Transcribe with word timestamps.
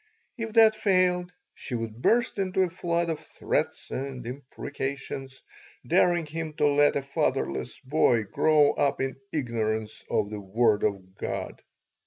If 0.35 0.53
that 0.53 0.73
failed 0.73 1.31
she 1.53 1.75
would 1.75 2.01
burst 2.01 2.39
into 2.39 2.63
a 2.63 2.71
flood 2.71 3.11
of 3.11 3.19
threats 3.19 3.91
and 3.91 4.25
imprecations, 4.25 5.43
daring 5.85 6.25
him 6.25 6.53
to 6.53 6.65
let 6.69 6.95
a 6.95 7.03
fatherless 7.03 7.77
boy 7.81 8.23
grow 8.23 8.71
up 8.71 8.99
in 8.99 9.17
ignorance 9.31 10.03
of 10.09 10.31
the 10.31 10.39
Word 10.39 10.81
of 10.81 11.13
God. 11.17 11.61